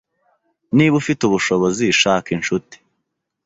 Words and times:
Niba 0.75 0.93
ufite 1.01 1.21
ubushobozi 1.25 1.85
shaka 2.01 2.29
inshuti, 2.37 2.75